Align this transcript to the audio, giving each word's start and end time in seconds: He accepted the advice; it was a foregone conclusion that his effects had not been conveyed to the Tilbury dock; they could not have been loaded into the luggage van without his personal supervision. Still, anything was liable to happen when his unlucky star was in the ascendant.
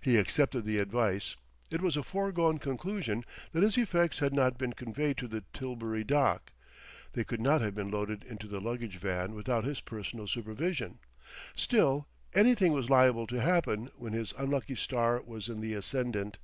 He 0.00 0.16
accepted 0.16 0.64
the 0.64 0.78
advice; 0.78 1.34
it 1.72 1.80
was 1.80 1.96
a 1.96 2.04
foregone 2.04 2.60
conclusion 2.60 3.24
that 3.50 3.64
his 3.64 3.76
effects 3.76 4.20
had 4.20 4.32
not 4.32 4.56
been 4.58 4.72
conveyed 4.72 5.16
to 5.18 5.26
the 5.26 5.42
Tilbury 5.52 6.04
dock; 6.04 6.52
they 7.14 7.24
could 7.24 7.40
not 7.40 7.60
have 7.62 7.74
been 7.74 7.90
loaded 7.90 8.22
into 8.22 8.46
the 8.46 8.60
luggage 8.60 8.98
van 8.98 9.34
without 9.34 9.64
his 9.64 9.80
personal 9.80 10.28
supervision. 10.28 11.00
Still, 11.56 12.06
anything 12.32 12.74
was 12.74 12.88
liable 12.88 13.26
to 13.26 13.40
happen 13.40 13.90
when 13.96 14.12
his 14.12 14.32
unlucky 14.38 14.76
star 14.76 15.20
was 15.22 15.48
in 15.48 15.60
the 15.60 15.74
ascendant. 15.74 16.38